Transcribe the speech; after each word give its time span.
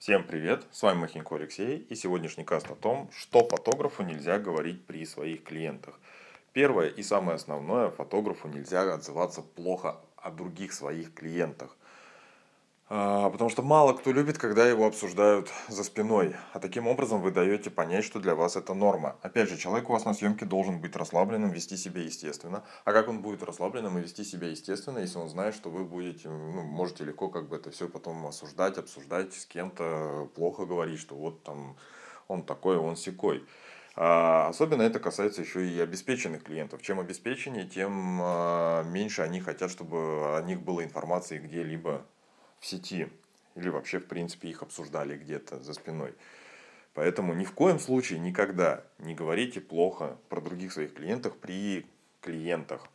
Всем 0.00 0.24
привет, 0.24 0.64
с 0.72 0.82
вами 0.82 1.00
Махинко 1.00 1.34
Алексей 1.34 1.76
и 1.76 1.94
сегодняшний 1.94 2.42
каст 2.42 2.70
о 2.70 2.74
том, 2.74 3.10
что 3.14 3.46
фотографу 3.46 4.02
нельзя 4.02 4.38
говорить 4.38 4.86
при 4.86 5.04
своих 5.04 5.44
клиентах. 5.44 6.00
Первое 6.54 6.88
и 6.88 7.02
самое 7.02 7.34
основное, 7.34 7.90
фотографу 7.90 8.48
нельзя 8.48 8.94
отзываться 8.94 9.42
плохо 9.42 10.00
о 10.16 10.30
других 10.30 10.72
своих 10.72 11.12
клиентах. 11.12 11.76
А, 12.92 13.30
потому 13.30 13.50
что 13.50 13.62
мало 13.62 13.92
кто 13.92 14.10
любит, 14.10 14.36
когда 14.36 14.68
его 14.68 14.84
обсуждают 14.84 15.48
за 15.68 15.84
спиной. 15.84 16.34
А 16.52 16.58
таким 16.58 16.88
образом 16.88 17.22
вы 17.22 17.30
даете 17.30 17.70
понять, 17.70 18.04
что 18.04 18.18
для 18.18 18.34
вас 18.34 18.56
это 18.56 18.74
норма. 18.74 19.16
Опять 19.22 19.48
же, 19.48 19.56
человек 19.56 19.88
у 19.88 19.92
вас 19.92 20.04
на 20.04 20.12
съемке 20.12 20.44
должен 20.44 20.80
быть 20.80 20.96
расслабленным, 20.96 21.50
вести 21.50 21.76
себя 21.76 22.02
естественно. 22.02 22.64
А 22.84 22.92
как 22.92 23.08
он 23.08 23.22
будет 23.22 23.44
расслабленным 23.44 23.96
и 23.96 24.02
вести 24.02 24.24
себя 24.24 24.48
естественно, 24.48 24.98
если 24.98 25.18
он 25.18 25.28
знает, 25.28 25.54
что 25.54 25.70
вы 25.70 25.84
будете, 25.84 26.28
ну, 26.28 26.62
можете 26.62 27.04
легко 27.04 27.28
как 27.28 27.48
бы 27.48 27.54
это 27.54 27.70
все 27.70 27.88
потом 27.88 28.26
осуждать, 28.26 28.76
обсуждать 28.76 29.34
с 29.34 29.46
кем-то, 29.46 30.28
плохо 30.34 30.66
говорить, 30.66 30.98
что 30.98 31.14
вот 31.14 31.44
там 31.44 31.76
он 32.26 32.42
такой, 32.42 32.76
он 32.76 32.96
секой. 32.96 33.46
А 33.94 34.48
особенно 34.48 34.82
это 34.82 34.98
касается 34.98 35.42
еще 35.42 35.64
и 35.64 35.78
обеспеченных 35.78 36.42
клиентов. 36.42 36.82
Чем 36.82 36.98
обеспеченнее, 36.98 37.66
тем 37.66 38.18
а, 38.20 38.82
меньше 38.82 39.22
они 39.22 39.38
хотят, 39.38 39.70
чтобы 39.70 40.36
о 40.36 40.42
них 40.42 40.60
было 40.62 40.82
информации 40.82 41.38
где-либо 41.38 42.04
в 42.60 42.66
сети 42.66 43.08
или 43.56 43.68
вообще, 43.68 43.98
в 43.98 44.06
принципе, 44.06 44.48
их 44.48 44.62
обсуждали 44.62 45.16
где-то 45.16 45.60
за 45.60 45.74
спиной. 45.74 46.14
Поэтому 46.94 47.34
ни 47.34 47.44
в 47.44 47.52
коем 47.52 47.78
случае 47.78 48.18
никогда 48.18 48.84
не 48.98 49.14
говорите 49.14 49.60
плохо 49.60 50.18
про 50.28 50.40
других 50.40 50.72
своих 50.72 50.94
клиентов 50.94 51.36
при 51.36 51.86
клиентах, 52.20 52.86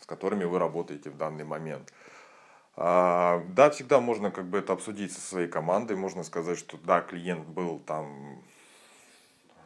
с 0.00 0.06
которыми 0.06 0.44
вы 0.44 0.58
работаете 0.58 1.10
в 1.10 1.16
данный 1.16 1.44
момент. 1.44 1.92
А, 2.76 3.44
да, 3.48 3.70
всегда 3.70 4.00
можно 4.00 4.30
как 4.30 4.46
бы 4.46 4.58
это 4.58 4.72
обсудить 4.72 5.12
со 5.12 5.20
своей 5.20 5.48
командой, 5.48 5.96
можно 5.96 6.22
сказать, 6.22 6.58
что 6.58 6.76
да, 6.78 7.00
клиент 7.00 7.46
был 7.46 7.80
там 7.80 8.42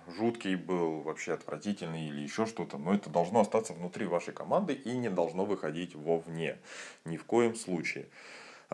жуткий 0.06 0.56
был, 0.56 1.00
вообще 1.00 1.34
отвратительный 1.34 2.08
или 2.08 2.20
еще 2.20 2.46
что-то, 2.46 2.78
но 2.78 2.94
это 2.94 3.10
должно 3.10 3.40
остаться 3.40 3.72
внутри 3.72 4.06
вашей 4.06 4.32
команды 4.32 4.74
и 4.74 4.96
не 4.96 5.10
должно 5.10 5.44
выходить 5.44 5.94
вовне. 5.94 6.58
Ни 7.04 7.16
в 7.16 7.24
коем 7.24 7.54
случае. 7.54 8.06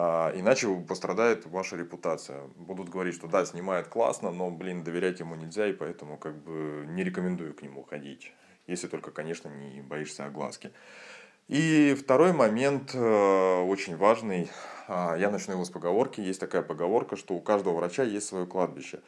А, 0.01 0.33
иначе 0.33 0.73
пострадает 0.87 1.45
ваша 1.47 1.75
репутация. 1.75 2.43
Будут 2.55 2.89
говорить, 2.89 3.17
что 3.17 3.27
да, 3.27 3.45
снимает 3.45 3.89
классно, 3.89 4.31
но, 4.31 4.49
блин, 4.49 4.85
доверять 4.85 5.19
ему 5.19 5.35
нельзя, 5.35 5.67
и 5.67 5.73
поэтому 5.73 6.17
как 6.17 6.37
бы 6.41 6.85
не 6.87 7.03
рекомендую 7.03 7.53
к 7.53 7.63
нему 7.63 7.83
ходить. 7.83 8.33
Если 8.69 8.87
только, 8.87 9.11
конечно, 9.11 9.49
не 9.49 9.81
боишься 9.81 10.25
огласки. 10.25 10.71
И 11.49 11.97
второй 11.99 12.33
момент 12.33 12.95
э, 12.95 13.63
очень 13.63 13.97
важный. 13.97 14.49
А, 14.87 15.17
я 15.17 15.31
начну 15.31 15.55
его 15.55 15.65
с 15.65 15.71
поговорки. 15.71 16.21
Есть 16.21 16.39
такая 16.39 16.63
поговорка, 16.63 17.17
что 17.17 17.35
у 17.35 17.41
каждого 17.41 17.75
врача 17.75 18.05
есть 18.05 18.29
свое 18.29 18.47
кладбище. 18.47 19.01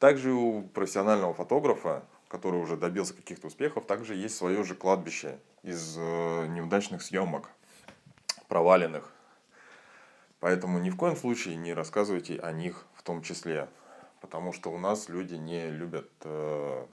Также 0.00 0.32
у 0.32 0.62
профессионального 0.62 1.34
фотографа, 1.34 2.02
который 2.26 2.60
уже 2.60 2.76
добился 2.76 3.14
каких-то 3.14 3.46
успехов, 3.46 3.86
также 3.86 4.16
есть 4.16 4.34
свое 4.34 4.64
же 4.64 4.74
кладбище 4.74 5.38
из 5.62 5.96
э, 5.96 6.46
неудачных 6.48 7.02
съемок, 7.02 7.50
проваленных, 8.48 9.12
Поэтому 10.42 10.80
ни 10.80 10.90
в 10.90 10.96
коем 10.96 11.14
случае 11.14 11.54
не 11.54 11.72
рассказывайте 11.72 12.36
о 12.36 12.50
них 12.50 12.84
в 12.94 13.04
том 13.04 13.22
числе. 13.22 13.68
Потому 14.20 14.52
что 14.52 14.72
у 14.72 14.78
нас 14.78 15.08
люди 15.08 15.36
не 15.36 15.70
любят, 15.70 16.10
э, 16.24 16.84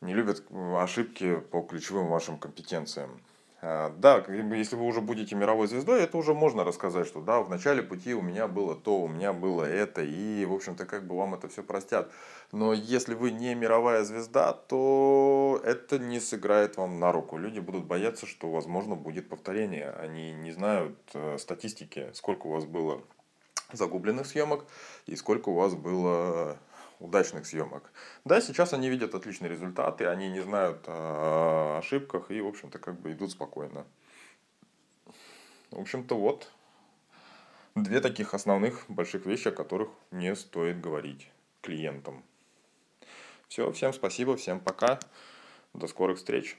не 0.00 0.14
любят 0.14 0.42
ошибки 0.50 1.36
по 1.36 1.60
ключевым 1.60 2.08
вашим 2.08 2.38
компетенциям. 2.38 3.20
А, 3.66 3.94
да, 3.96 4.22
если 4.28 4.76
вы 4.76 4.84
уже 4.84 5.00
будете 5.00 5.34
мировой 5.34 5.68
звездой, 5.68 6.02
это 6.02 6.18
уже 6.18 6.34
можно 6.34 6.64
рассказать, 6.64 7.06
что 7.06 7.22
да, 7.22 7.40
в 7.40 7.48
начале 7.48 7.82
пути 7.82 8.12
у 8.12 8.20
меня 8.20 8.46
было 8.46 8.74
то, 8.74 9.00
у 9.00 9.08
меня 9.08 9.32
было 9.32 9.64
это, 9.64 10.02
и, 10.02 10.44
в 10.44 10.52
общем-то, 10.52 10.84
как 10.84 11.06
бы 11.06 11.16
вам 11.16 11.32
это 11.32 11.48
все 11.48 11.62
простят. 11.62 12.12
Но 12.52 12.74
если 12.74 13.14
вы 13.14 13.30
не 13.30 13.54
мировая 13.54 14.04
звезда, 14.04 14.52
то 14.52 15.62
это 15.64 15.98
не 15.98 16.20
сыграет 16.20 16.76
вам 16.76 17.00
на 17.00 17.10
руку. 17.10 17.38
Люди 17.38 17.58
будут 17.58 17.86
бояться, 17.86 18.26
что, 18.26 18.50
возможно, 18.50 18.96
будет 18.96 19.30
повторение. 19.30 19.92
Они 19.92 20.34
не 20.34 20.52
знают 20.52 20.98
э, 21.14 21.38
статистики, 21.38 22.10
сколько 22.12 22.48
у 22.48 22.50
вас 22.50 22.66
было 22.66 23.00
загубленных 23.72 24.26
съемок 24.26 24.66
и 25.06 25.16
сколько 25.16 25.48
у 25.48 25.54
вас 25.54 25.74
было 25.74 26.58
удачных 27.04 27.46
съемок. 27.46 27.92
Да, 28.24 28.40
сейчас 28.40 28.72
они 28.72 28.88
видят 28.88 29.14
отличные 29.14 29.50
результаты, 29.50 30.06
они 30.06 30.28
не 30.30 30.40
знают 30.40 30.84
о 30.86 31.78
ошибках 31.78 32.30
и, 32.30 32.40
в 32.40 32.46
общем-то, 32.46 32.78
как 32.78 33.00
бы 33.00 33.12
идут 33.12 33.30
спокойно. 33.30 33.86
В 35.70 35.80
общем-то, 35.80 36.16
вот 36.16 36.50
две 37.74 38.00
таких 38.00 38.34
основных 38.34 38.84
больших 38.88 39.26
вещи, 39.26 39.48
о 39.48 39.52
которых 39.52 39.90
не 40.10 40.34
стоит 40.34 40.80
говорить 40.80 41.30
клиентам. 41.60 42.24
Все, 43.48 43.70
всем 43.72 43.92
спасибо, 43.92 44.36
всем 44.36 44.60
пока, 44.60 44.98
до 45.74 45.86
скорых 45.86 46.18
встреч. 46.18 46.56